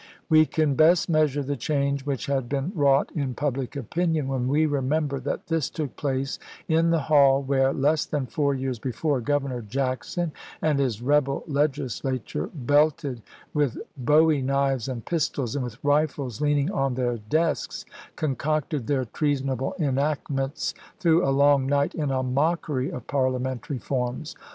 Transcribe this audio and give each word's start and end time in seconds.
We 0.29 0.47
can 0.47 0.73
best 0.73 1.09
measure 1.09 1.43
the 1.43 1.55
change 1.55 2.07
which 2.07 2.25
had 2.25 2.49
been 2.49 2.71
wrought 2.73 3.11
in 3.13 3.35
public 3.35 3.75
opinion, 3.75 4.27
when 4.29 4.47
we 4.47 4.65
remember 4.65 5.19
that 5.19 5.45
this 5.45 5.69
took 5.69 5.95
place 5.95 6.39
in 6.67 6.89
the 6.89 7.01
hall 7.01 7.43
where, 7.43 7.71
less 7.71 8.05
than 8.07 8.25
four 8.25 8.55
years 8.55 8.79
before, 8.79 9.21
Governor 9.21 9.61
Jackson 9.61 10.31
and 10.59 10.79
his 10.79 11.03
rebel 11.03 11.43
Legislature, 11.45 12.49
belted 12.51 13.21
with 13.53 13.77
bowie 13.95 14.41
knives 14.41 14.87
and 14.87 15.05
pistols, 15.05 15.53
and 15.55 15.63
with 15.63 15.77
rifles 15.83 16.41
leaning 16.41 16.71
on 16.71 16.95
their 16.95 17.17
desks, 17.17 17.85
concocted 18.15 18.87
their 18.87 19.05
treasonable 19.05 19.75
enactments, 19.77 20.73
through 20.99 21.23
a 21.23 21.29
long 21.29 21.67
night, 21.67 21.93
in 21.93 22.09
a 22.09 22.23
mockery 22.23 22.89
of 22.89 23.05
parliamentary 23.05 23.77
forms. 23.77 24.35